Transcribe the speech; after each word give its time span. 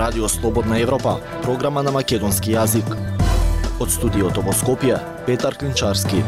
Радио 0.00 0.28
Слободна 0.28 0.80
Европа, 0.80 1.20
програма 1.42 1.82
на 1.82 1.90
македонски 1.92 2.54
јазик. 2.54 2.86
Од 3.84 3.90
студиото 3.92 4.40
во 4.40 4.54
Скопје, 4.56 4.96
Петар 5.26 5.58
Клинчарски. 5.60 6.22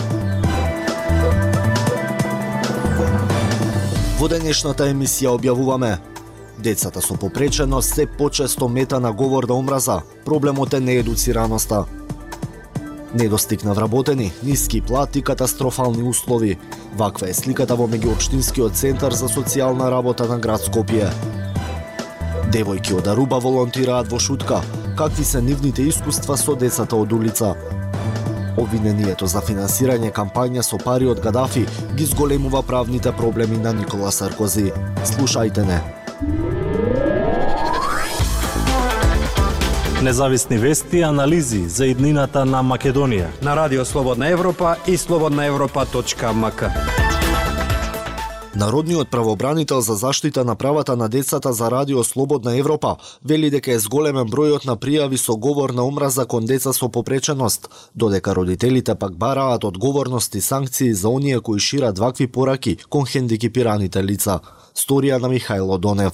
Во 4.20 4.28
денешната 4.28 4.84
емисија 4.92 5.32
објавуваме 5.38 5.94
Децата 6.60 7.00
со 7.00 7.16
попреченост 7.16 7.94
се 7.96 8.04
почесто 8.06 8.68
мета 8.68 9.00
на 9.00 9.12
говор 9.12 9.46
да 9.48 9.54
омраза. 9.54 10.02
Проблемот 10.24 10.74
е 10.74 10.80
неедуцираноста. 10.80 11.84
Недостиг 13.14 13.64
на 13.64 13.72
вработени, 13.72 14.32
ниски 14.42 14.80
плати, 14.80 15.22
катастрофални 15.22 16.02
услови. 16.02 16.58
Ваква 16.96 17.30
е 17.30 17.34
сликата 17.34 17.72
во 17.72 17.88
меѓуопштинскиот 17.88 18.76
центар 18.76 19.16
за 19.16 19.32
социјална 19.32 19.88
работа 19.88 20.28
на 20.28 20.36
град 20.36 20.60
Скопје. 20.60 21.08
Девојки 22.52 22.92
од 22.92 23.06
Аруба 23.08 23.38
волонтираат 23.40 24.10
во 24.12 24.18
шутка. 24.20 24.58
Какви 24.98 25.24
се 25.24 25.40
нивните 25.40 25.86
искуства 25.88 26.36
со 26.36 26.52
децата 26.54 26.96
од 26.96 27.12
улица? 27.12 27.54
Обвинението 28.60 29.26
за 29.26 29.40
финансирање 29.40 30.10
кампања 30.12 30.60
со 30.60 30.76
пари 30.76 31.08
од 31.08 31.22
Гадафи 31.24 31.64
ги 31.96 32.04
зголемува 32.04 32.60
правните 32.62 33.12
проблеми 33.16 33.56
на 33.56 33.72
Никола 33.72 34.12
Саркози. 34.12 34.68
Слушајте 35.14 35.64
не. 35.64 35.80
Независни 40.02 40.58
вести 40.58 40.98
и 40.98 41.08
анализи 41.08 41.68
за 41.68 41.86
иднината 41.88 42.44
на 42.44 42.60
Македонија 42.60 43.30
на 43.40 43.56
Радио 43.56 43.84
Слободна 43.84 44.28
Европа 44.28 44.76
и 44.86 44.96
слободнаевропа.мк. 44.96 46.91
Народниот 48.56 49.08
правобранител 49.08 49.80
за 49.80 49.94
заштита 49.94 50.44
на 50.44 50.54
правата 50.54 50.96
на 50.96 51.08
децата 51.08 51.52
за 51.52 51.70
Радио 51.70 52.04
Слободна 52.04 52.56
Европа 52.56 52.96
вели 53.24 53.50
дека 53.50 53.72
е 53.72 53.78
зголемен 53.78 54.28
бројот 54.28 54.66
на 54.68 54.76
пријави 54.76 55.16
со 55.16 55.36
говор 55.36 55.72
на 55.72 55.86
омраза 55.88 56.26
кон 56.26 56.44
деца 56.44 56.72
со 56.72 56.88
попреченост, 56.88 57.68
додека 57.94 58.34
родителите 58.34 58.94
пак 58.94 59.16
бараат 59.16 59.64
одговорност 59.64 60.34
и 60.34 60.40
санкции 60.40 60.94
за 60.94 61.08
оние 61.08 61.40
кои 61.40 61.60
шират 61.60 61.98
вакви 61.98 62.26
пораки 62.26 62.76
кон 62.90 63.06
хендикипираните 63.06 64.04
лица. 64.04 64.40
Сторија 64.76 65.16
на 65.16 65.28
Михајло 65.28 65.78
Донев. 65.78 66.12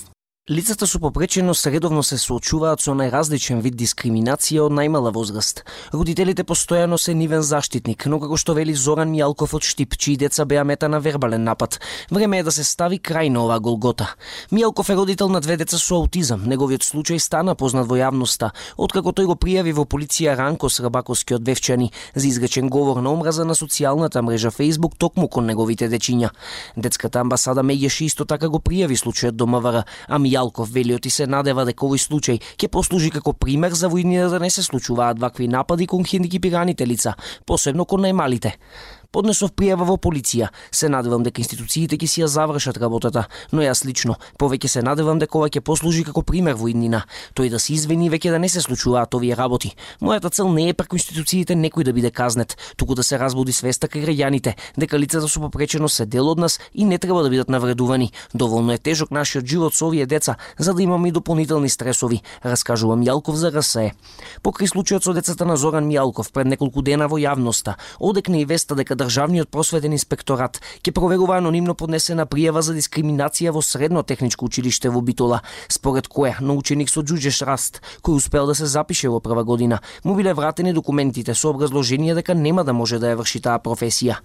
Лицата 0.51 0.87
со 0.87 0.99
попреченост 0.99 1.67
редовно 1.67 2.01
се 2.03 2.17
соочуваат 2.17 2.81
со 2.81 2.95
најразличен 2.97 3.59
вид 3.61 3.75
дискриминација 3.77 4.63
од 4.65 4.73
најмала 4.73 5.11
возраст. 5.13 5.61
Родителите 5.93 6.41
постојано 6.41 6.97
се 6.97 7.13
нивен 7.13 7.43
заштитник, 7.45 8.07
но 8.09 8.17
како 8.17 8.39
што 8.41 8.55
вели 8.57 8.73
Зоран 8.73 9.13
Мијалков 9.13 9.53
од 9.59 9.67
Штип, 9.69 9.99
чии 10.01 10.17
деца 10.17 10.47
беа 10.49 10.65
мета 10.65 10.89
на 10.89 11.01
вербален 11.05 11.45
напад, 11.45 11.77
време 12.11 12.39
е 12.39 12.47
да 12.47 12.53
се 12.53 12.65
стави 12.65 12.97
крај 12.97 13.29
на 13.29 13.43
оваа 13.45 13.61
голгота. 13.61 14.07
Мијалков 14.49 14.89
е 14.89 14.97
родител 14.97 15.29
на 15.29 15.43
две 15.45 15.59
деца 15.61 15.77
со 15.77 16.01
аутизам. 16.01 16.49
Неговиот 16.49 16.81
случај 16.81 17.21
стана 17.21 17.53
познат 17.55 17.85
во 17.85 18.01
јавноста, 18.01 18.55
откако 18.79 19.13
тој 19.13 19.29
го 19.29 19.37
пријави 19.37 19.77
во 19.77 19.85
полиција 19.85 20.33
ранко 20.33 20.73
Рабаковски 20.81 21.35
од 21.35 21.45
Вевчани 21.45 21.93
за 22.15 22.27
изречен 22.27 22.71
говор 22.71 23.03
на 23.03 23.13
омраза 23.13 23.45
на 23.45 23.53
социјалната 23.53 24.23
мрежа 24.23 24.49
Facebook 24.49 24.97
токму 24.97 25.29
кон 25.29 25.45
неговите 25.45 25.91
дечиња. 25.93 26.33
Детската 26.77 27.21
амбасада 27.21 27.61
Меѓеше 27.61 28.09
исто 28.09 28.25
така 28.25 28.49
го 28.49 28.65
пријави 28.65 28.97
случајот 28.97 29.37
до 29.37 29.47
МВР, 29.47 29.85
а 30.09 30.19
Јалков 30.39 30.71
вели 30.73 30.95
оти 30.95 31.11
се 31.11 31.27
надева 31.27 31.67
дека 31.69 31.87
овој 31.87 32.01
случај 32.03 32.41
ќе 32.57 32.71
послужи 32.73 33.11
како 33.11 33.33
пример 33.33 33.75
за 33.75 33.91
војни 33.91 34.23
да 34.31 34.39
не 34.39 34.51
се 34.51 34.63
случуваат 34.63 35.19
вакви 35.21 35.49
напади 35.49 35.87
кон 35.87 36.05
хендикипираните 36.05 36.87
лица, 36.87 37.15
посебно 37.47 37.85
кон 37.85 38.07
најмалите. 38.07 38.55
Поднесов 39.09 39.55
пријава 39.57 39.87
во 39.89 39.95
полиција. 39.97 40.51
Се 40.69 40.91
надевам 40.93 41.23
дека 41.25 41.41
институциите 41.41 41.97
ќе 41.97 42.07
си 42.13 42.21
ја 42.21 42.27
завршат 42.29 42.77
работата, 42.77 43.23
но 43.57 43.63
јас 43.65 43.81
лично 43.89 44.19
повеќе 44.37 44.69
се 44.69 44.83
надевам 44.85 45.17
дека 45.17 45.39
ова 45.39 45.47
ќе 45.49 45.63
послужи 45.65 46.03
како 46.05 46.21
пример 46.21 46.59
во 46.61 46.69
иднина. 46.69 47.07
Тој 47.33 47.49
да 47.49 47.57
се 47.59 47.73
извини 47.73 48.11
веќе 48.13 48.35
да 48.35 48.39
не 48.39 48.51
се 48.53 48.61
случуваат 48.61 49.17
овие 49.17 49.33
работи. 49.33 49.71
Мојата 50.05 50.29
цел 50.29 50.53
не 50.53 50.67
е 50.69 50.75
преку 50.77 51.01
институциите 51.01 51.57
некој 51.57 51.89
да 51.89 51.95
биде 51.97 52.11
казнет, 52.11 52.53
туку 52.77 52.95
да 52.95 53.03
се 53.03 53.17
разбуди 53.17 53.53
свеста 53.57 53.89
кај 53.89 54.05
граѓаните 54.05 54.55
дека 54.77 55.01
лицата 55.01 55.25
со 55.25 55.41
попреченост 55.41 55.97
се 55.97 56.05
дел 56.05 56.29
од 56.29 56.39
нас 56.39 56.61
и 56.75 56.85
не 56.85 56.99
треба 56.99 57.23
да 57.23 57.31
бидат 57.31 57.49
навредувани. 57.49 58.13
Доволно 58.35 58.77
е 58.77 58.79
тежок 58.79 59.11
нашиот 59.11 59.47
живот 59.47 59.73
со 59.73 59.89
овие 59.89 60.05
деца 60.05 60.37
за 60.59 60.75
да 60.75 60.83
имаме 60.83 61.09
и 61.09 61.13
дополнителни 61.13 61.71
стресови, 61.71 62.21
раскажува 62.45 63.01
Мјалков 63.01 63.41
за 63.41 63.49
РСЕ. 63.57 63.97
Покрај 64.45 64.69
случајот 64.69 65.01
со 65.01 65.17
децата 65.17 65.49
на 65.49 65.57
Зоран 65.57 65.89
Мјалков 65.89 66.29
пред 66.29 66.53
неколку 66.53 66.83
дена 66.83 67.09
во 67.09 67.17
јавноста, 67.17 67.81
одекна 68.01 68.37
и 68.37 68.45
веста 68.45 68.77
дека 68.77 68.98
Државниот 68.99 69.47
просветен 69.55 69.93
инспекторат 69.95 70.59
ќе 70.83 70.91
проверува 70.91 71.37
анонимно 71.39 71.77
поднесена 71.79 72.25
пријава 72.27 72.65
за 72.67 72.75
дискриминација 72.75 73.53
во 73.55 73.63
средно 73.63 74.03
техничко 74.03 74.49
училиште 74.49 74.91
во 74.91 74.99
Битола, 75.07 75.39
според 75.71 76.09
која 76.11 76.41
на 76.43 76.57
ученик 76.59 76.91
со 76.91 77.05
џуџеш 77.07 77.45
раст, 77.47 77.79
кој 78.03 78.19
успел 78.19 78.51
да 78.51 78.57
се 78.59 78.67
запише 78.67 79.09
во 79.13 79.21
прва 79.23 79.45
година, 79.47 79.79
му 80.03 80.17
биле 80.19 80.35
вратени 80.35 80.73
документите 80.75 81.35
со 81.35 81.53
образложение 81.55 82.17
дека 82.19 82.35
нема 82.35 82.65
да 82.65 82.75
може 82.75 82.99
да 82.99 83.13
ја 83.13 83.21
врши 83.21 83.39
таа 83.45 83.63
професија. 83.63 84.19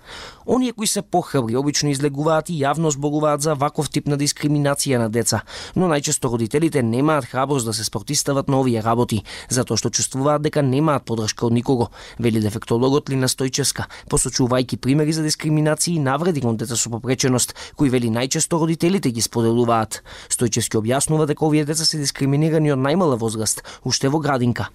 Оние 0.47 0.73
кои 0.73 0.87
се 0.87 1.03
похрабри 1.05 1.55
обично 1.55 1.93
излегуваат 1.93 2.49
и 2.49 2.57
јавно 2.57 2.89
зборуваат 2.89 3.45
за 3.45 3.53
ваков 3.53 3.93
тип 3.93 4.09
на 4.09 4.17
дискриминација 4.17 4.97
на 4.97 5.09
деца, 5.09 5.43
но 5.75 5.85
најчесто 5.85 6.33
родителите 6.33 6.81
немаат 6.81 7.29
храброст 7.29 7.69
да 7.69 7.73
се 7.73 7.83
спротистават 7.83 8.49
на 8.49 8.57
овие 8.57 8.81
работи, 8.81 9.21
затоа 9.49 9.77
што 9.77 9.93
чувствуваат 9.93 10.41
дека 10.41 10.65
немаат 10.65 11.05
поддршка 11.05 11.45
од 11.45 11.53
никого, 11.53 11.91
вели 12.17 12.41
дефектологот 12.41 13.13
Лина 13.13 13.29
Стојческа, 13.29 13.85
посочувајќи 14.09 14.62
давајќи 14.63 14.79
примери 14.79 15.13
за 15.13 15.23
дискриминација 15.23 15.95
и 15.95 15.99
навреди 15.99 16.41
кон 16.41 16.57
деца 16.57 16.75
со 16.75 16.89
попреченост, 16.89 17.53
кои 17.75 17.89
вели 17.89 18.09
најчесто 18.09 18.59
родителите 18.59 19.11
ги 19.11 19.21
споделуваат. 19.21 20.03
Стојчевски 20.29 20.79
објаснува 20.79 21.27
дека 21.27 21.45
овие 21.45 21.65
деца 21.65 21.85
се 21.85 21.97
дискриминирани 21.97 22.71
од 22.71 22.79
најмала 22.79 23.17
возраст, 23.19 23.63
уште 23.83 24.09
во 24.09 24.19
градинка. 24.19 24.69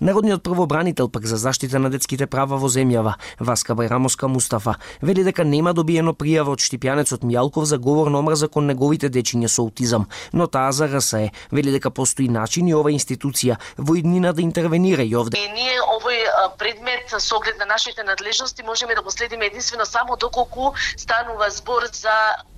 Народниот 0.00 0.42
првобранител 0.42 1.08
пак 1.08 1.26
за 1.26 1.36
заштита 1.36 1.78
на 1.78 1.90
детските 1.90 2.26
права 2.26 2.56
во 2.56 2.68
земјава, 2.68 3.14
Васка 3.40 3.74
Байрамоска 3.74 4.28
Мустафа, 4.28 4.76
вели 5.02 5.24
дека 5.24 5.44
нема 5.44 5.72
добиено 5.74 6.14
пријава 6.14 6.56
од 6.56 6.64
штипјанецот 6.64 7.22
Мјалков 7.22 7.64
за 7.64 7.78
говор 7.78 8.10
на 8.10 8.18
омраза 8.18 8.48
кон 8.48 8.66
неговите 8.66 9.10
дечиња 9.10 9.48
со 9.48 9.62
аутизам, 9.62 10.08
но 10.32 10.46
таа 10.46 10.72
за 10.72 10.88
РСЕ 10.88 11.30
вели 11.52 11.70
дека 11.70 11.90
постои 11.90 12.28
начин 12.28 12.68
и 12.68 12.74
ова 12.74 12.90
институција 12.90 13.58
во 13.78 13.98
иднина 13.98 14.32
да 14.32 14.42
интервенира 14.42 15.02
и 15.02 15.14
овде. 15.16 15.38
И 15.38 15.52
ние 15.52 15.78
овој 15.78 16.26
предмет 16.58 17.14
со 17.18 17.36
оглед 17.36 17.58
на 17.58 17.66
нашите 17.66 18.02
надлежности 18.02 18.62
можеме 18.62 18.94
да 18.94 19.02
го 19.02 19.10
следиме 19.10 19.46
единствено 19.46 19.86
само 19.86 20.16
доколку 20.16 20.74
станува 20.96 21.50
збор 21.50 21.82
за 21.92 22.14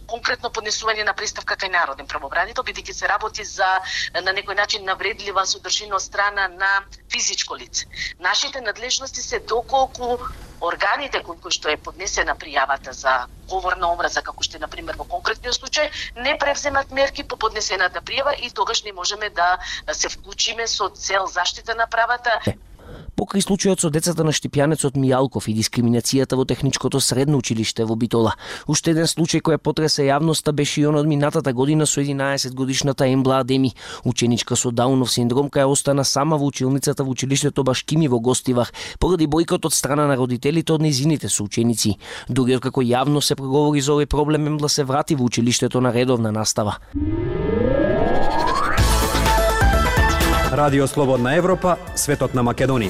конкретно 0.06 0.50
поднесување 0.50 1.04
на 1.04 1.14
представка 1.14 1.56
кај 1.56 1.72
народен 1.72 2.06
правобранител, 2.06 2.64
бидејќи 2.64 2.94
се 2.94 3.10
работи 3.10 3.44
за 3.44 3.68
на 4.14 4.32
некој 4.32 4.56
начин 4.56 4.84
навредлива 4.84 5.46
содржина 5.46 5.96
од 5.96 6.02
страна 6.02 6.48
на 6.48 6.72
физичко 7.12 7.56
лице. 7.56 7.86
Нашите 8.18 8.60
надлежности 8.60 9.22
се 9.22 9.40
доколку 9.40 10.18
органите 10.60 11.22
кон 11.22 11.38
кои 11.38 11.52
што 11.52 11.70
е 11.70 11.76
поднесена 11.76 12.36
пријавата 12.36 12.92
за 12.92 13.26
говор 13.48 13.76
на 13.76 13.90
омраза, 13.92 14.22
како 14.22 14.42
што 14.42 14.56
е, 14.56 14.64
например, 14.64 14.96
во 14.96 15.04
конкретниот 15.04 15.58
случај, 15.58 15.90
не 16.16 16.36
превземат 16.38 16.90
мерки 16.90 17.24
по 17.24 17.36
поднесената 17.36 18.00
пријава 18.00 18.34
и 18.38 18.50
тогаш 18.50 18.82
не 18.84 18.92
можеме 18.92 19.30
да 19.30 19.58
се 19.92 20.08
вклучиме 20.08 20.66
со 20.66 20.88
цел 20.88 21.26
заштита 21.26 21.74
на 21.74 21.86
правата. 21.86 22.40
Покрај 23.16 23.40
случајот 23.40 23.80
со 23.80 23.88
децата 23.88 24.24
на 24.28 24.32
Штипјанецот 24.36 24.98
Мијалков 25.00 25.46
и 25.48 25.54
дискриминацијата 25.56 26.36
во 26.36 26.44
техничкото 26.44 27.00
средно 27.00 27.38
училиште 27.40 27.86
во 27.88 27.94
Битола, 27.96 28.34
уште 28.68 28.92
еден 28.92 29.08
случај 29.08 29.40
кој 29.40 29.56
потреса 29.56 30.04
јавноста 30.04 30.52
беше 30.52 30.82
и 30.82 30.84
он 30.84 30.98
од 31.00 31.08
минатата 31.08 31.54
година 31.56 31.86
со 31.86 32.04
11 32.04 32.52
годишната 32.52 33.06
Ембла 33.08 33.38
Адеми, 33.40 33.72
ученичка 34.04 34.52
со 34.54 34.70
Даунов 34.70 35.10
синдром 35.10 35.48
која 35.48 35.64
остана 35.64 36.04
сама 36.04 36.36
во 36.36 36.44
училницата 36.44 37.04
во 37.04 37.16
училиштето 37.16 37.64
Башкими 37.64 38.06
во 38.06 38.20
Гостивах 38.20 38.74
поради 39.00 39.24
бојкот 39.24 39.64
од 39.64 39.72
страна 39.72 40.06
на 40.06 40.16
родителите 40.20 40.74
од 40.74 40.84
незините 40.84 41.32
соученици. 41.32 41.96
Дури 42.28 42.60
како 42.60 42.84
јавно 42.84 43.24
се 43.24 43.34
проговори 43.34 43.80
за 43.80 43.96
овој 43.96 44.12
проблем, 44.12 44.46
Ембла 44.46 44.68
да 44.68 44.68
се 44.68 44.84
врати 44.84 45.16
во 45.16 45.24
училиштето 45.24 45.80
на 45.80 45.92
редовна 45.92 46.32
настава. 46.32 46.76
Радио 50.56 50.86
Слободна 50.86 51.34
Европа, 51.36 51.74
светот 52.00 52.32
на 52.32 52.40
Македонија. 52.40 52.88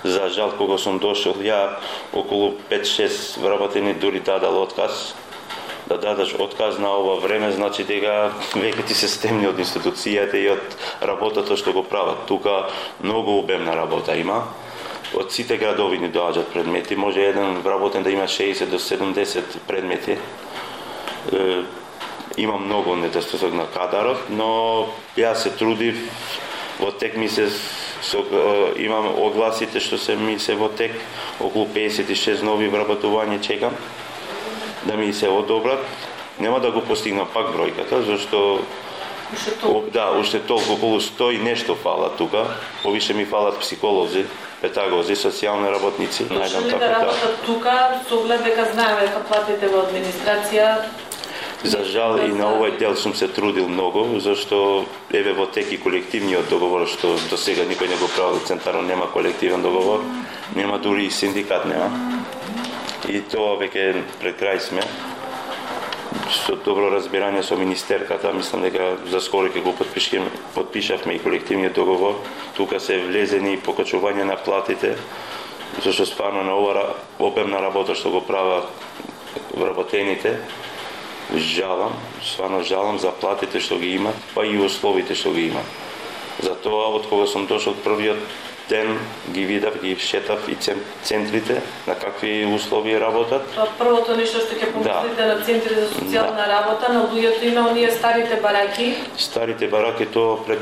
За 0.05 0.29
жал, 0.29 0.53
кога 0.59 0.79
сум 0.79 0.99
дошол, 0.99 1.41
ја 1.43 1.79
околу 2.12 2.55
5-6 2.71 3.41
вработени 3.43 3.95
дури 3.95 4.21
дадал 4.21 4.62
отказ, 4.62 5.15
да 5.89 5.99
дадеш 5.99 6.35
отказ 6.39 6.79
на 6.79 6.91
ова 6.99 7.17
време, 7.21 7.50
значи 7.53 7.85
дека 7.85 8.31
веќе 8.55 8.87
ти 8.87 8.95
се 8.95 9.09
стемни 9.09 9.49
од 9.49 9.59
институцијата 9.59 10.37
и 10.37 10.50
од 10.53 10.77
работата 11.03 11.56
што 11.56 11.73
го 11.73 11.83
прават. 11.83 12.27
Тука 12.29 12.69
многу 13.00 13.39
обемна 13.41 13.77
работа 13.77 14.17
има. 14.17 14.45
Од 15.17 15.33
сите 15.33 15.56
градови 15.56 15.99
ни 15.99 16.12
доаѓаат 16.12 16.53
предмети, 16.53 16.97
може 16.97 17.25
еден 17.25 17.62
вработен 17.65 18.03
да 18.05 18.11
има 18.12 18.29
60 18.29 18.67
до 18.67 18.79
70 18.79 19.59
предмети. 19.67 20.19
Е, 21.33 21.62
има 22.37 22.59
многу 22.59 22.95
недостаток 22.97 23.55
на 23.55 23.67
кадарот, 23.67 24.29
но 24.31 24.87
јас 25.17 25.43
се 25.43 25.50
трудив 25.56 25.97
во 26.79 26.93
тек 26.93 27.17
ми 27.17 27.29
се 27.29 27.49
со, 28.03 28.25
имам 28.77 29.06
огласите 29.19 29.81
што 29.81 29.99
се 29.99 30.17
ми 30.17 30.39
се 30.39 30.55
во 30.55 30.69
тек 30.69 30.93
околу 31.41 31.67
56 31.75 32.43
нови 32.43 32.69
вработувања 32.71 33.41
чекам 33.41 33.77
да 34.85 34.97
ми 34.97 35.12
се 35.12 35.29
одобрат. 35.29 35.85
Нема 36.39 36.61
да 36.61 36.71
го 36.71 36.81
постигнам 36.81 37.29
пак 37.35 37.50
бројката, 37.55 38.05
зашто 38.06 38.61
О, 39.65 39.83
да, 39.93 40.11
уште 40.21 40.41
толку 40.41 40.73
околу 40.73 41.00
100 41.00 41.35
и 41.35 41.39
нешто 41.39 41.75
фала 41.75 42.17
тука. 42.17 42.47
Повише 42.83 43.15
ми 43.15 43.25
фалат 43.25 43.59
психолози, 43.61 44.25
педагози, 44.62 45.12
социјални 45.12 45.69
работници. 45.69 46.25
Најдам 46.31 46.71
така 46.71 46.79
да 46.79 46.95
работат 46.95 47.43
тука, 47.45 47.75
со 48.09 48.17
оглед 48.17 48.45
дека 48.45 48.65
знаеме 48.73 49.05
дека 49.05 49.21
платите 49.29 49.69
во 49.69 49.85
администрација 49.85 50.71
За 51.65 51.83
жал 51.83 52.21
и 52.23 52.31
на 52.31 52.53
овој 52.55 52.77
дел 52.79 52.95
сум 52.95 53.15
се 53.19 53.27
трудил 53.29 53.67
многу, 53.67 54.21
зашто 54.23 54.87
еве 55.11 55.33
во 55.35 55.49
теки 55.51 55.77
колективниот 55.83 56.47
договор 56.49 56.87
што 56.87 57.17
до 57.31 57.37
сега 57.37 57.67
никој 57.67 57.91
не 57.91 57.97
го 57.99 58.07
правил 58.15 58.39
центарно 58.47 58.83
нема 58.87 59.11
колективен 59.11 59.63
договор, 59.63 60.05
нема 60.55 60.79
дури 60.79 61.07
и 61.07 61.11
синдикат 61.11 61.67
нема. 61.67 61.91
И 63.09 63.19
тоа 63.27 63.57
веќе 63.59 64.05
пред 64.21 64.39
крај 64.39 64.61
сме 64.63 64.87
со 66.31 66.55
добро 66.63 66.93
разбирање 66.95 67.43
со 67.43 67.57
министерката, 67.57 68.33
мислам 68.33 68.63
дека 68.63 68.95
за 69.11 69.19
скоро 69.21 69.51
ќе 69.51 69.65
го 69.65 69.75
подпишеме, 69.75 70.31
подпишавме 70.55 71.17
и 71.17 71.23
колективниот 71.23 71.75
договор. 71.75 72.23
Тука 72.55 72.79
се 72.79 73.01
влезени 73.03 73.57
и 73.57 73.61
покачување 73.61 74.23
на 74.31 74.37
платите, 74.37 74.95
зашто 75.83 76.07
стварно 76.07 76.47
на 76.47 76.55
ова 76.55 76.95
обемна 77.19 77.59
работа 77.59 77.99
што 77.99 78.15
го 78.15 78.23
прават 78.23 78.71
вработените, 79.59 80.39
жалам, 81.37 81.93
стварно 82.23 82.63
жалам 82.63 82.99
за 82.99 83.11
платите 83.11 83.61
што 83.61 83.79
ги 83.79 83.95
имат, 83.97 84.17
па 84.35 84.47
и 84.47 84.59
условите 84.59 85.15
што 85.15 85.33
ги 85.33 85.49
имат. 85.53 85.65
Затоа, 86.43 86.95
од 86.95 87.09
кога 87.11 87.27
сум 87.27 87.47
дошол 87.47 87.75
првиот 87.85 88.19
ден 88.69 88.99
ги 89.33 89.45
видав, 89.45 89.81
ги 89.83 89.97
шетав 89.97 90.49
и 90.49 90.57
центрите, 91.03 91.63
на 91.87 91.95
какви 91.95 92.47
услови 92.47 93.01
работат. 93.01 93.43
Тоа 93.55 93.69
првото 93.79 94.17
нешто 94.17 94.43
што 94.45 94.59
ќе 94.59 94.73
помислите 94.73 95.23
да. 95.23 95.35
на 95.35 95.45
центри 95.45 95.75
за 95.75 95.87
социјална 95.93 96.45
да. 96.45 96.49
работа, 96.53 96.93
на 96.93 97.07
луѓето 97.09 97.43
има 97.49 97.69
оние 97.71 97.91
старите 97.91 98.41
бараки. 98.43 98.95
Старите 99.17 99.69
бараки 99.69 100.07
тоа 100.07 100.45
пред 100.45 100.61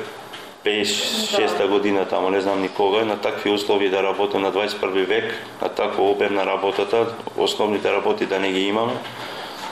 56 0.65 1.59
да. 1.59 1.69
година 1.69 2.07
таму, 2.09 2.31
не 2.31 2.41
знам 2.41 2.63
никога, 2.63 3.05
на 3.05 3.19
такви 3.21 3.51
услови 3.51 3.91
да 3.91 4.03
работам 4.03 4.43
на 4.43 4.53
21 4.53 5.05
век, 5.05 5.35
на 5.63 5.69
такво 5.69 6.11
обем 6.11 6.35
на 6.35 6.47
работата, 6.47 7.07
основните 7.37 7.93
работи 7.93 8.27
да 8.27 8.41
не 8.41 8.53
ги 8.53 8.67
имаме. 8.67 8.93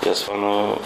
Јас 0.05 0.21
стварно 0.21 0.79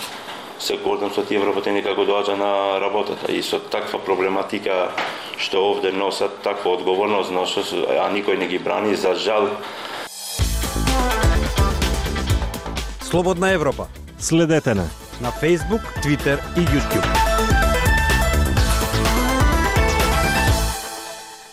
се 0.62 0.76
гордам 0.78 1.10
со 1.10 1.24
тие 1.26 1.40
вработени 1.42 1.80
како 1.82 2.04
доаѓа 2.06 2.36
на 2.38 2.50
работата 2.78 3.32
и 3.34 3.42
со 3.42 3.58
таква 3.58 3.98
проблематика 3.98 4.92
што 5.38 5.62
овде 5.70 5.90
носат 5.92 6.36
таква 6.44 6.76
одговорност, 6.76 7.32
носат, 7.34 7.72
а 7.90 8.06
никој 8.14 8.38
не 8.38 8.46
ги 8.46 8.58
брани, 8.58 8.94
за 8.94 9.14
жал. 9.14 9.48
Слободна 13.02 13.50
Европа. 13.50 13.88
Следете 14.18 14.74
на 14.74 14.86
на 15.20 15.32
Facebook, 15.32 15.82
Twitter 16.02 16.38
и 16.56 16.60
YouTube. 16.60 17.08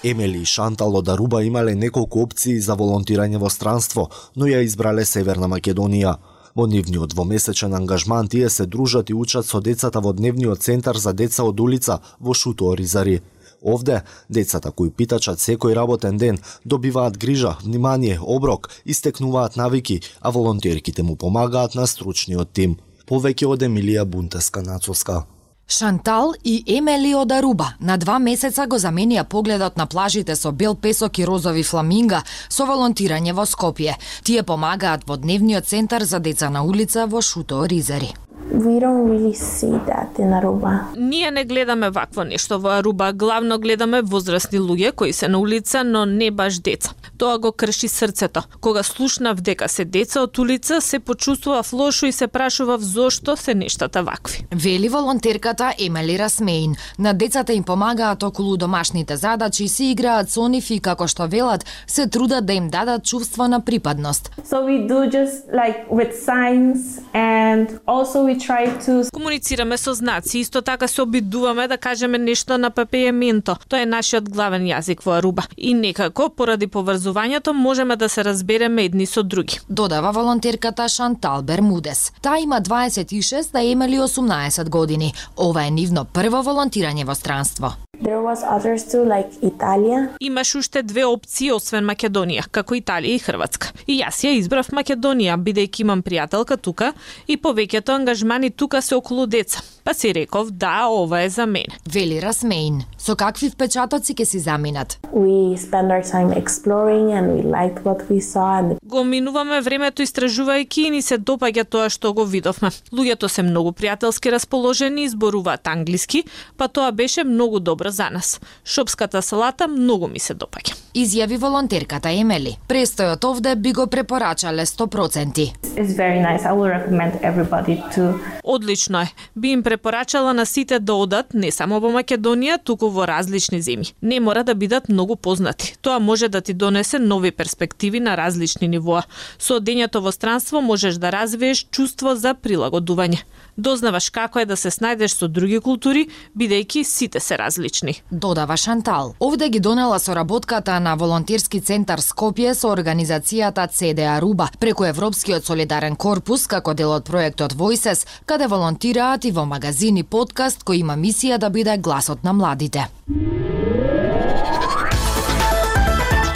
Емели 0.04 0.42
и 0.42 0.46
Шантал 0.46 0.96
од 0.96 1.10
Аруба 1.10 1.42
имале 1.44 1.74
неколку 1.74 2.22
опции 2.22 2.60
за 2.60 2.78
волонтирање 2.78 3.42
во 3.42 3.50
странство, 3.50 4.10
но 4.36 4.46
ја 4.46 4.62
избрале 4.62 5.06
Северна 5.06 5.50
Македонија. 5.50 6.14
Во 6.56 6.68
нивниот 6.72 7.10
двомесечен 7.10 7.74
ангажман 7.76 8.28
тие 8.28 8.50
се 8.50 8.66
дружат 8.66 9.10
и 9.10 9.14
учат 9.14 9.46
со 9.46 9.60
децата 9.62 10.00
во 10.00 10.14
дневниот 10.14 10.64
центар 10.64 10.96
за 10.96 11.12
деца 11.14 11.44
од 11.44 11.60
улица 11.60 12.00
во 12.20 12.34
Шуто 12.34 12.72
Оризари. 12.72 13.20
Овде, 13.62 14.04
децата 14.30 14.72
кои 14.72 14.90
питачат 14.90 15.44
секој 15.44 15.76
работен 15.76 16.18
ден, 16.18 16.40
добиваат 16.64 17.18
грижа, 17.18 17.58
внимание, 17.64 18.20
оброк, 18.22 18.70
истекнуваат 18.86 19.56
навики, 19.56 20.02
а 20.22 20.32
волонтерките 20.32 21.04
му 21.04 21.16
помагаат 21.16 21.76
на 21.76 21.88
стручниот 21.88 22.54
тим. 22.54 22.78
Повеќе 23.06 23.52
од 23.52 23.62
Емилија 23.62 24.06
Бунтеска 24.06 24.62
Нацоска. 24.62 25.26
Шантал 25.68 26.34
и 26.44 26.64
Емели 26.68 27.16
од 27.16 27.28
да 27.28 27.40
Аруба 27.42 27.74
на 27.80 27.98
два 27.98 28.20
месеца 28.20 28.68
го 28.70 28.78
заменија 28.78 29.24
погледот 29.24 29.78
на 29.78 29.86
плажите 29.86 30.36
со 30.36 30.52
бел 30.52 30.76
песок 30.76 31.20
и 31.20 31.26
розови 31.26 31.64
фламинга 31.64 32.22
со 32.50 32.66
волонтирање 32.70 33.34
во 33.34 33.46
Скопје. 33.50 33.96
Тие 34.24 34.44
помагаат 34.44 35.08
во 35.08 35.18
дневниот 35.18 35.66
центар 35.66 36.04
за 36.04 36.20
деца 36.20 36.50
на 36.50 36.64
улица 36.64 37.08
во 37.08 37.22
Шуто 37.22 37.66
Ризери. 37.66 38.14
We 38.52 38.80
don't 38.80 39.10
really 39.10 39.34
see 39.34 39.76
that 39.90 40.20
in 40.20 40.34
Aruba. 40.34 40.80
Ние 40.98 41.32
не 41.32 41.46
гледаме 41.46 41.90
вакво 41.90 42.24
нешто 42.24 42.60
во 42.60 42.70
Аруба, 42.70 43.14
главно 43.14 43.60
гледаме 43.60 44.02
возрастни 44.02 44.60
луѓе 44.60 44.92
кои 44.92 45.14
се 45.14 45.28
на 45.28 45.40
улица, 45.40 45.84
но 45.84 46.06
не 46.06 46.32
баш 46.32 46.60
деца. 46.60 46.92
Тоа 47.18 47.40
го 47.40 47.52
крши 47.52 47.88
срцето. 47.88 48.44
Кога 48.62 48.84
слушнав 48.84 49.42
дека 49.42 49.70
се 49.70 49.86
деца 49.86 50.22
од 50.22 50.38
улица, 50.38 50.82
се 50.82 51.00
почувствував 51.00 51.74
лошо 51.74 52.06
и 52.06 52.12
се 52.12 52.28
прашував 52.28 52.82
зошто 52.82 53.38
се 53.38 53.56
нештата 53.56 54.04
вакви. 54.04 54.46
Вели 54.56 54.90
волонтерката 54.90 55.74
Емели 55.80 56.20
Расмеин. 56.20 56.76
На 57.00 57.14
децата 57.14 57.54
им 57.54 57.64
помагаат 57.64 58.24
околу 58.24 58.58
домашните 58.58 59.18
задачи, 59.18 59.68
си 59.68 59.86
играат 59.92 60.30
со 60.30 60.48
нив 60.48 60.70
и 60.70 60.80
како 60.80 61.08
што 61.08 61.28
велат, 61.28 61.66
се 61.88 62.08
трудат 62.08 62.46
да 62.46 62.54
им 62.54 62.70
дадат 62.70 63.04
чувство 63.04 63.48
на 63.48 63.62
припадност. 63.66 64.32
So 64.46 64.66
we 64.66 64.88
do 64.88 65.10
just 65.10 65.50
like 65.54 65.90
with 65.90 66.14
signs 66.14 67.02
and 67.14 67.80
also 67.88 68.24
we 68.26 68.35
to 68.40 69.10
Комуницираме 69.14 69.78
со 69.78 69.94
знаци, 69.94 70.40
исто 70.40 70.62
така 70.62 70.88
се 70.88 71.02
обидуваме 71.02 71.68
да 71.68 71.78
кажеме 71.78 72.18
нешто 72.18 72.58
на 72.58 72.72
папејементо. 72.72 73.56
Тоа 73.70 73.82
е 73.82 73.86
нашиот 73.86 74.30
главен 74.30 74.66
јазик 74.66 75.04
во 75.06 75.18
Аруба. 75.18 75.44
И 75.58 75.74
некако, 75.74 76.30
поради 76.30 76.68
поврзувањето, 76.68 77.54
можеме 77.54 77.96
да 77.96 78.10
се 78.10 78.24
разбереме 78.24 78.84
едни 78.84 79.06
со 79.06 79.24
други. 79.24 79.60
Додава 79.70 80.12
волонтерката 80.12 80.90
Шантал 80.90 81.42
Бермудес. 81.42 82.12
Таа 82.22 82.40
има 82.40 82.62
26, 82.62 83.52
да 83.52 83.64
Емели 83.64 84.00
18 84.00 84.70
години. 84.70 85.14
Ова 85.38 85.66
е 85.66 85.72
нивно 85.72 86.06
прво 86.06 86.44
волонтирање 86.44 87.06
во 87.06 87.16
странство. 87.16 87.76
There 88.06 88.22
was 88.22 88.44
others 88.44 88.84
too, 88.92 89.04
like 89.04 89.32
Italia. 89.42 90.10
Имаш 90.20 90.56
уште 90.56 90.84
две 90.84 91.06
опции 91.06 91.52
освен 91.52 91.88
Македонија, 91.90 92.44
како 92.52 92.76
Италија 92.78 93.18
и 93.18 93.20
Хрватска. 93.20 93.72
И 93.88 93.98
јас 93.98 94.22
ја 94.22 94.36
избрав 94.38 94.70
Македонија, 94.70 95.34
бидејќи 95.42 95.82
имам 95.82 96.04
пријателка 96.06 96.58
тука 96.62 96.92
и 97.28 97.38
повеќето 97.38 97.96
ангажмани 97.96 98.52
тука 98.52 98.82
се 98.82 98.96
околу 98.96 99.26
деца. 99.26 99.64
Па 99.84 99.94
си 99.94 100.14
реков, 100.14 100.52
да, 100.52 100.86
ова 100.86 101.24
е 101.26 101.30
за 101.30 101.46
мене. 101.46 101.82
Вели 101.90 102.22
Расмейн. 102.22 102.84
Со 103.06 103.14
какви 103.14 103.52
впечатоци 103.54 104.16
ќе 104.18 104.26
си 104.26 104.40
заминат? 104.42 104.98
We 105.14 105.54
spend 105.62 105.94
our 105.94 106.02
time 106.02 106.32
exploring 106.34 107.14
and 107.14 107.38
we 107.38 107.42
liked 107.46 107.84
what 107.86 108.02
we 108.10 108.18
saw 108.18 108.58
and 108.58 108.78
Го 108.84 109.04
минуваме 109.04 109.62
времето 109.62 110.02
истражувајќи 110.02 110.88
и 110.88 110.90
ни 110.90 111.02
се 111.02 111.18
допаѓа 111.18 111.66
тоа 111.70 111.90
што 111.90 112.14
го 112.18 112.26
видовме. 112.26 112.72
Луѓето 112.90 113.30
се 113.30 113.44
многу 113.46 113.76
пријателски 113.78 114.32
расположени 114.34 115.04
и 115.04 115.10
зборуваат 115.10 115.68
англиски, 115.68 116.24
па 116.58 116.68
тоа 116.68 116.92
беше 116.92 117.24
многу 117.24 117.60
добро 117.60 117.90
за 117.90 118.10
нас. 118.10 118.40
Шопската 118.66 119.22
салата 119.22 119.68
многу 119.68 120.08
ми 120.08 120.20
се 120.20 120.34
допаѓа. 120.34 120.74
Изјави 120.96 121.38
волонтерката 121.38 122.10
Емели. 122.10 122.58
Престојот 122.68 123.26
овде 123.26 123.56
би 123.56 123.74
го 123.74 123.88
препорачале 123.88 124.66
100%. 124.66 125.54
it's 125.78 125.94
very 125.94 126.20
nice. 126.20 126.44
I 126.46 126.54
will 126.54 126.72
recommend 126.78 127.12
everybody 127.22 127.76
to 127.96 128.20
Одлично 128.44 129.02
е. 129.02 129.08
Би 129.36 129.48
им 129.50 129.64
препорачала 129.64 130.34
на 130.34 130.46
сите 130.46 130.80
да 130.80 130.94
одат 130.94 131.34
не 131.34 131.52
само 131.52 131.80
во 131.80 131.90
Македонија, 131.92 132.64
туку 132.64 132.95
во 132.96 133.06
различни 133.10 133.60
земји. 133.62 133.94
Не 134.02 134.20
мора 134.24 134.44
да 134.48 134.56
бидат 134.56 134.90
многу 134.90 135.16
познати. 135.16 135.76
Тоа 135.82 136.00
може 136.00 136.30
да 136.32 136.42
ти 136.42 136.54
донесе 136.54 137.00
нови 137.00 137.32
перспективи 137.32 138.00
на 138.00 138.16
различни 138.18 138.68
нивоа. 138.72 139.04
Со 139.38 139.60
одењето 139.60 140.02
во 140.02 140.16
странство 140.16 140.62
можеш 140.62 140.96
да 140.96 141.12
развиеш 141.12 141.68
чувство 141.72 142.16
за 142.16 142.34
прилагодување. 142.34 143.26
Дознаваш 143.58 144.10
како 144.10 144.40
е 144.40 144.46
да 144.46 144.58
се 144.60 144.70
снајдеш 144.72 145.16
со 145.16 145.28
други 145.32 145.62
култури, 145.64 146.06
бидејќи 146.36 146.84
сите 146.84 147.20
се 147.20 147.38
различни. 147.40 147.94
Додава 148.12 148.58
Шантал. 148.58 149.14
Овде 149.20 149.50
ги 149.50 149.60
донела 149.60 150.00
соработката 150.00 150.80
на 150.80 150.96
волонтерски 150.96 151.62
центар 151.62 152.00
Скопје 152.04 152.54
со 152.54 152.74
организацијата 152.76 153.68
CDA 153.72 154.20
Руба 154.20 154.50
преку 154.60 154.84
Европскиот 154.86 155.46
солидарен 155.46 155.96
корпус 155.96 156.48
како 156.48 156.74
дел 156.74 156.92
од 156.92 157.08
проектот 157.08 157.54
Voices, 157.54 158.06
каде 158.26 158.48
волонтираат 158.48 159.26
и 159.26 159.32
во 159.32 159.46
магазин 159.46 159.98
и 159.98 160.04
подкаст 160.04 160.68
кој 160.68 160.84
има 160.84 161.00
мисија 161.00 161.38
да 161.38 161.50
биде 161.50 161.78
гласот 161.78 162.24
на 162.24 162.34
младите. 162.34 162.90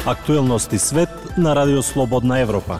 Актуелности 0.05 0.79
свет 0.79 1.09
на 1.38 1.55
Радио 1.55 1.83
Слободна 1.83 2.39
Европа. 2.39 2.79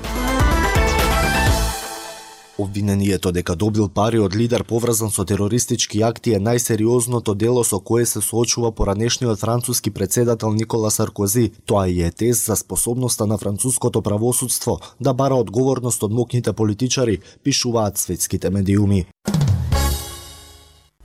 Обвинението 2.60 3.32
дека 3.32 3.54
добил 3.56 3.86
пари 3.88 4.20
од 4.20 4.34
лидер 4.36 4.66
поврзан 4.68 5.14
со 5.16 5.24
терористички 5.24 6.02
акти 6.04 6.34
е 6.36 6.42
најсериозното 6.44 7.32
дело 7.32 7.64
со 7.64 7.80
кое 7.80 8.04
се 8.06 8.20
соочува 8.20 8.72
поранешниот 8.76 9.40
француски 9.40 9.92
председател 9.92 10.52
Никола 10.52 10.92
Саркози. 10.92 11.52
Тоа 11.66 11.88
и 11.88 12.02
е 12.04 12.12
тест 12.12 12.46
за 12.46 12.56
способноста 12.56 13.28
на 13.28 13.38
француското 13.38 14.02
правосудство 14.02 14.80
да 15.00 15.14
бара 15.14 15.36
одговорност 15.36 16.04
од 16.04 16.12
мокните 16.12 16.54
политичари, 16.54 17.20
пишуваат 17.44 17.98
светските 17.98 18.50
медиуми. 18.50 19.06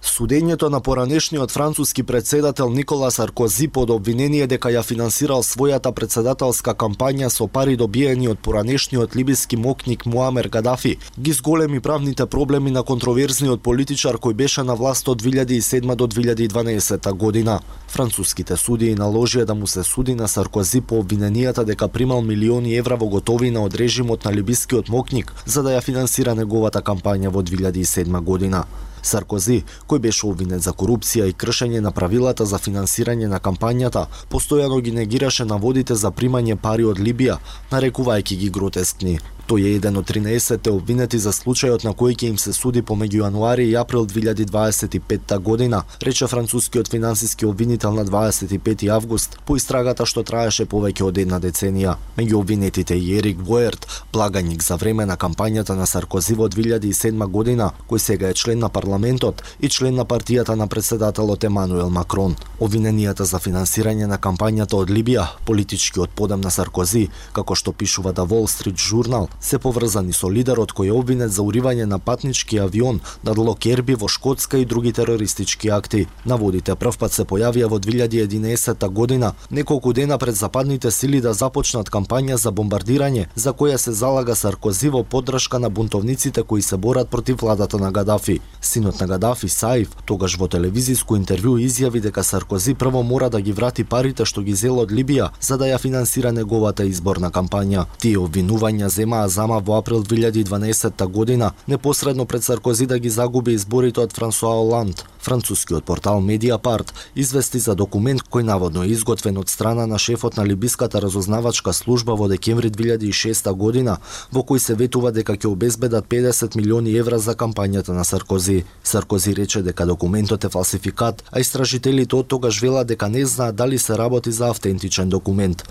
Судењето 0.05 0.69
на 0.69 0.81
поранешниот 0.81 1.51
француски 1.51 2.03
председател 2.03 2.71
Никола 2.71 3.11
Саркози 3.11 3.69
под 3.69 3.91
обвинение 3.91 4.47
дека 4.47 4.69
ја 4.69 4.83
финансирал 4.85 5.41
својата 5.43 5.93
председателска 5.97 6.75
кампања 6.75 7.31
со 7.33 7.47
пари 7.49 7.77
добиени 7.77 8.29
од 8.29 8.39
поранешниот 8.39 9.17
либиски 9.17 9.57
мокник 9.57 10.05
Муамер 10.07 10.49
Гадафи 10.49 10.99
ги 11.19 11.33
зголеми 11.33 11.81
правните 11.81 12.27
проблеми 12.27 12.71
на 12.71 12.83
контроверзниот 12.83 13.63
политичар 13.63 14.21
кој 14.21 14.35
беше 14.35 14.63
на 14.63 14.75
власт 14.75 15.09
од 15.09 15.23
2007 15.23 15.97
до 15.97 16.07
2012 16.07 17.13
година. 17.13 17.61
Француските 17.89 18.57
судии 18.57 18.95
наложија 18.95 19.45
да 19.45 19.55
му 19.55 19.67
се 19.67 19.83
суди 19.83 20.15
на 20.15 20.29
Саркози 20.29 20.81
по 20.81 21.03
обвиненијата 21.03 21.65
дека 21.65 21.89
примал 21.89 22.21
милиони 22.21 22.77
евра 22.77 22.97
во 22.97 23.09
готовина 23.09 23.65
од 23.65 23.75
режимот 23.75 24.25
на 24.25 24.33
либискиот 24.33 24.89
мокник 24.89 25.33
за 25.47 25.63
да 25.63 25.71
ја 25.71 25.81
финансира 25.81 26.35
неговата 26.35 26.83
кампања 26.83 27.33
во 27.33 27.43
2007 27.43 28.21
година. 28.21 28.67
Саркози, 29.05 29.63
кој 29.89 30.01
беше 30.07 30.27
обвинет 30.27 30.65
за 30.65 30.73
корупција 30.73 31.29
и 31.29 31.37
кршење 31.37 31.81
на 31.85 31.93
правилата 31.93 32.47
за 32.47 32.59
финансирање 32.59 33.29
на 33.29 33.41
кампањата, 33.41 34.07
постојано 34.33 34.81
ги 34.81 34.97
негираше 34.97 35.45
наводите 35.45 35.95
за 35.95 36.11
примање 36.11 36.57
пари 36.57 36.85
од 36.85 36.99
Либија, 36.99 37.39
нарекувајќи 37.71 38.41
ги 38.43 38.51
гротескни. 38.51 39.19
Тој 39.45 39.67
е 39.69 39.73
еден 39.77 39.99
од 40.01 40.09
13 40.09 40.71
обвинети 40.73 41.19
за 41.21 41.29
случајот 41.37 41.83
на 41.85 41.91
кој 41.93 42.15
ќе 42.17 42.29
им 42.33 42.37
се 42.41 42.55
суди 42.57 42.81
помеѓу 42.81 43.27
јануари 43.27 43.67
и 43.69 43.75
април 43.77 44.07
2025 44.09 45.35
година, 45.45 45.83
рече 46.01 46.27
францускиот 46.27 46.89
финансиски 46.89 47.45
обвинител 47.45 47.93
на 47.93 48.07
25 48.07 48.89
август 48.89 49.37
по 49.45 49.57
истрагата 49.57 50.07
што 50.09 50.23
траеше 50.25 50.65
повеќе 50.65 51.05
од 51.05 51.21
една 51.21 51.41
деценија. 51.45 51.97
Меѓу 52.17 52.41
обвинетите 52.41 52.97
и 52.97 53.19
Ерик 53.19 53.43
Боерт, 53.45 53.85
плаганик 54.13 54.65
за 54.65 54.79
време 54.81 55.05
на 55.05 55.19
кампањата 55.21 55.77
на 55.77 55.85
Саркози 55.87 56.35
во 56.41 56.49
2007 56.49 57.29
година, 57.29 57.73
кој 57.91 57.99
сега 57.99 58.33
е 58.33 58.35
член 58.35 58.65
на 58.65 58.73
парламентот 58.73 59.45
и 59.61 59.69
член 59.69 59.95
на 59.95 60.09
партијата 60.09 60.57
на 60.57 60.69
председателот 60.69 61.45
Емануел 61.45 61.91
Макрон. 61.91 62.37
Обвиненијата 62.61 63.29
за 63.29 63.37
финансирање 63.37 64.09
на 64.09 64.17
кампањата 64.17 64.81
од 64.81 64.89
Либија, 64.89 65.29
политичкиот 65.45 66.17
подем 66.17 66.41
на 66.41 66.51
Саркози, 66.51 67.11
како 67.37 67.55
што 67.55 67.73
пишува 67.73 68.17
да 68.17 68.25
Wall 68.25 68.49
Street 68.49 68.81
Journal, 68.81 69.29
се 69.41 69.59
поврзани 69.59 70.13
со 70.13 70.31
лидерот 70.31 70.73
кој 70.73 70.89
е 70.89 70.93
обвинет 70.93 71.33
за 71.33 71.43
уривање 71.43 71.85
на 71.85 71.99
патнички 71.99 72.59
авион 72.59 73.01
над 73.25 73.39
Локерби 73.39 73.95
во 73.95 74.09
Шкотска 74.09 74.59
и 74.59 74.65
други 74.65 74.93
терористички 74.93 75.69
акти. 75.69 76.07
Наводите 76.27 76.75
првпат 76.75 77.13
се 77.13 77.25
појавија 77.25 77.69
во 77.69 77.79
2011 77.79 78.89
година, 78.89 79.33
неколку 79.51 79.93
дена 79.93 80.19
пред 80.19 80.37
западните 80.37 80.91
сили 80.91 81.21
да 81.21 81.35
започнат 81.35 81.91
кампања 81.91 82.35
за 82.35 82.53
бомбардирање, 82.53 83.27
за 83.35 83.53
која 83.53 83.77
се 83.77 83.93
залага 83.93 84.35
Саркози 84.35 84.89
во 84.89 85.05
поддршка 85.05 85.59
на 85.59 85.71
бунтовниците 85.71 86.43
кои 86.43 86.63
се 86.63 86.77
борат 86.77 87.09
против 87.09 87.41
владата 87.41 87.79
на 87.79 87.93
Гадафи. 87.93 88.41
Синот 88.61 89.01
на 89.01 89.07
Гадафи, 89.07 89.49
Саиф, 89.49 89.97
тогаш 90.05 90.39
во 90.39 90.49
телевизиско 90.49 91.17
интервју 91.17 91.59
изјави 91.61 92.01
дека 92.01 92.25
Саркози 92.25 92.75
прво 92.75 93.03
мора 93.03 93.31
да 93.31 93.41
ги 93.41 93.53
врати 93.53 93.85
парите 93.85 94.25
што 94.25 94.43
ги 94.43 94.55
зел 94.55 94.79
од 94.79 94.93
Либија 94.93 95.31
за 95.41 95.59
да 95.59 95.69
ја 95.71 95.79
финансира 95.79 96.33
неговата 96.33 96.85
изборна 96.85 97.31
кампања. 97.31 97.87
Тие 97.99 98.19
обвинувања 98.19 98.89
земаа 98.89 99.24
зама 99.29 99.61
во 99.61 99.79
април 99.79 100.03
2012 100.03 101.07
година, 101.07 101.53
непосредно 101.69 102.27
пред 102.27 102.45
Саркози 102.45 102.87
да 102.87 102.99
ги 102.99 103.11
загуби 103.11 103.53
изборите 103.53 104.01
од 104.01 104.13
Франсуа 104.13 104.61
Оланд. 104.61 105.05
Францускиот 105.21 105.85
портал 105.85 106.21
Медиапарт 106.21 106.95
извести 107.17 107.59
за 107.59 107.75
документ 107.75 108.23
кој 108.23 108.43
наводно 108.43 108.85
е 108.85 108.93
изготвен 108.93 109.39
од 109.39 109.49
страна 109.49 109.87
на 109.87 109.99
шефот 109.99 110.37
на 110.37 110.45
либиската 110.47 111.01
разузнавачка 111.01 111.73
служба 111.73 112.15
во 112.15 112.29
декември 112.29 112.71
2006 112.71 113.53
година, 113.53 113.99
во 114.33 114.43
кој 114.43 114.59
се 114.59 114.75
ветува 114.75 115.13
дека 115.13 115.33
ќе 115.33 115.49
обезбедат 115.49 116.09
50 116.09 116.57
милиони 116.57 116.93
евра 116.93 117.19
за 117.19 117.35
кампањата 117.35 117.97
на 117.97 118.05
Саркози. 118.05 118.65
Саркози 118.85 119.35
рече 119.35 119.63
дека 119.63 119.87
документот 119.87 120.45
е 120.45 120.49
фалсификат, 120.49 121.25
а 121.33 121.41
истражителите 121.41 122.17
од 122.17 122.29
тогаш 122.29 122.61
велат 122.61 122.87
дека 122.87 123.09
не 123.09 123.25
знаат 123.27 123.57
дали 123.57 123.79
се 123.79 123.99
работи 123.99 124.33
за 124.33 124.51
автентичен 124.51 125.09
документ. 125.09 125.65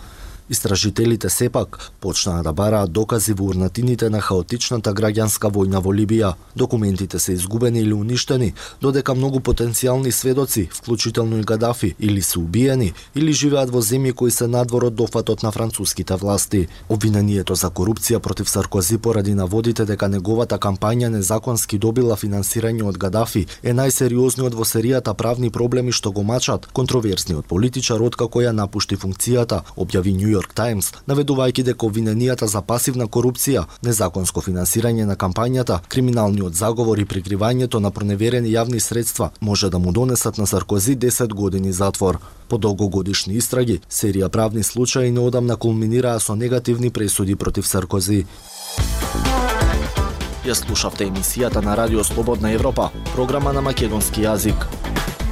Истражителите 0.53 1.29
сепак 1.29 1.91
почнаа 1.99 2.43
да 2.43 2.53
бараат 2.53 2.91
докази 2.91 3.33
во 3.33 3.47
урнатините 3.49 4.09
на 4.13 4.19
хаотичната 4.21 4.91
граѓанска 4.93 5.49
војна 5.49 5.79
во 5.81 5.89
Либија. 5.89 6.35
Документите 6.55 7.19
се 7.19 7.33
изгубени 7.33 7.79
или 7.81 7.93
уништени, 7.93 8.53
додека 8.81 9.15
многу 9.17 9.39
потенцијални 9.39 10.11
сведоци, 10.11 10.67
вклучително 10.73 11.39
и 11.39 11.41
Гадафи, 11.41 11.95
или 11.99 12.21
се 12.21 12.39
убиени, 12.39 12.93
или 13.15 13.33
живеат 13.33 13.71
во 13.73 13.81
земји 13.81 14.13
кои 14.13 14.31
се 14.31 14.47
надвор 14.47 14.83
од 14.91 14.95
дофатот 14.95 15.41
на 15.43 15.51
француските 15.51 16.15
власти. 16.15 16.67
Обвинението 16.89 17.55
за 17.55 17.71
корупција 17.73 18.19
против 18.19 18.49
Саркози 18.49 18.97
поради 18.97 19.33
наводите 19.33 19.85
дека 19.89 20.07
неговата 20.07 20.61
кампања 20.61 21.09
незаконски 21.09 21.79
добила 21.79 22.15
финансирање 22.15 22.83
од 22.83 23.01
Гадафи 23.01 23.47
е 23.63 23.73
најсериозниот 23.73 24.53
во 24.53 24.69
серијата 24.69 25.17
правни 25.17 25.49
проблеми 25.49 25.91
што 25.91 26.11
го 26.11 26.21
мачат 26.21 26.69
контроверзниот 26.73 27.49
политичар 27.49 28.05
откако 28.05 28.45
ја 28.45 28.53
напушти 28.53 28.95
функцијата, 28.95 29.63
објави 29.77 30.13
Нью 30.13 30.42
Йорк 30.43 30.53
Таймс, 30.57 30.91
наведувајќи 31.07 31.63
дека 31.63 31.87
обвиненијата 31.87 32.47
за 32.51 32.59
пасивна 32.61 33.07
корупција, 33.07 33.63
незаконско 33.81 34.41
финансирање 34.43 35.05
на 35.07 35.15
кампањата, 35.15 35.79
криминалниот 35.87 36.53
заговор 36.53 36.99
и 36.99 37.05
прикривањето 37.05 37.79
на 37.79 37.91
проневерени 37.91 38.51
јавни 38.51 38.79
средства 38.79 39.29
може 39.39 39.69
да 39.69 39.79
му 39.79 39.91
донесат 39.91 40.37
на 40.37 40.47
Саркози 40.47 40.97
10 40.97 41.33
години 41.33 41.71
затвор. 41.71 42.19
По 42.49 42.57
долгогодишни 42.57 43.37
истраги, 43.39 43.79
серија 43.89 44.29
правни 44.29 44.63
случаи 44.63 45.11
неодамна 45.11 45.55
кулминираа 45.55 46.19
со 46.19 46.35
негативни 46.35 46.89
пресуди 46.89 47.35
против 47.35 47.67
Саркози. 47.67 48.25
Ја 50.43 50.53
слушавте 50.59 51.07
емисијата 51.07 51.63
на 51.63 51.77
Радио 51.77 52.03
Слободна 52.03 52.51
Европа, 52.51 52.89
програма 53.15 53.53
на 53.53 53.61
македонски 53.61 54.27
јазик. 54.27 54.67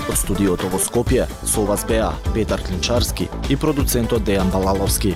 Од 0.09 0.17
студиото 0.17 0.69
во 0.71 0.79
Скопје, 0.81 1.27
со 1.45 1.65
вас 1.67 1.85
беа 1.89 2.11
Петар 2.33 2.63
Клинчарски 2.65 3.29
и 3.49 3.59
продуцентот 3.59 4.25
Дејан 4.25 4.49
Балаловски. 4.53 5.15